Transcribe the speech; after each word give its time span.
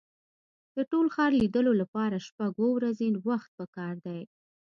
د 0.75 0.77
ټول 0.91 1.05
ښار 1.15 1.31
لیدلو 1.41 1.71
لپاره 1.81 2.23
شپږ 2.27 2.51
اوه 2.57 2.71
ورځې 2.75 3.07
وخت 3.27 3.49
په 3.57 3.65
کار 3.75 3.95
دی. 4.05 4.21